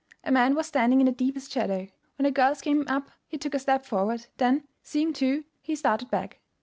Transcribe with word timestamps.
A 0.23 0.31
man 0.31 0.55
was 0.55 0.65
standing 0.65 0.99
in 0.99 1.05
the 1.05 1.11
deepest 1.11 1.51
shadow. 1.51 1.87
When 2.17 2.23
the 2.23 2.31
girls 2.31 2.61
came 2.61 2.87
up 2.87 3.11
he 3.27 3.37
took 3.37 3.53
a 3.53 3.59
step 3.59 3.85
forward, 3.85 4.25
then, 4.37 4.63
seeing 4.81 5.13
two, 5.13 5.43
he 5.61 5.75
started 5.75 6.09
back. 6.09 6.39